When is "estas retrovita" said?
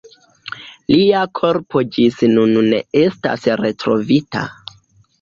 3.05-4.47